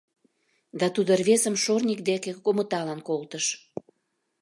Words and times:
Да 0.79 0.87
тудо 0.95 1.11
рвезым 1.19 1.55
шорник 1.63 1.99
деке 2.09 2.31
омыталан 2.49 2.99
колтыш. 3.07 3.45